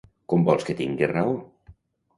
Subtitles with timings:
[0.31, 1.39] Com vols que tingui raó?